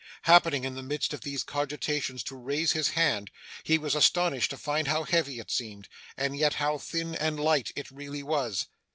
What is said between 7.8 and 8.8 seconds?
really was.